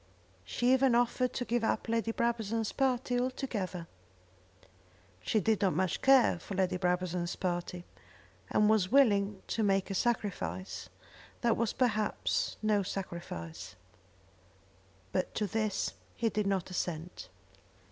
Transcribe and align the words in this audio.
She 0.43 0.73
even 0.73 0.95
offered 0.95 1.31
to 1.33 1.45
give 1.45 1.63
up 1.63 1.87
Lady 1.87 2.11
Brabazon's 2.11 2.71
party, 2.71 3.19
altogether. 3.19 3.85
She 5.21 5.39
did 5.39 5.61
not 5.61 5.75
much 5.75 6.01
care 6.01 6.39
for 6.39 6.55
Lady 6.55 6.77
Brabazon's 6.77 7.35
party, 7.35 7.85
and 8.49 8.67
was 8.67 8.91
willing 8.91 9.43
to 9.49 9.61
make 9.61 9.91
a 9.91 9.93
sacrifice 9.93 10.89
that 11.41 11.55
was 11.55 11.73
perhaps 11.73 12.57
no 12.63 12.81
sacrifice. 12.81 13.75
But 15.11 15.35
to 15.35 15.45
this 15.45 15.93
he 16.15 16.29
did 16.29 16.47
not 16.47 16.71
assent. 16.71 17.29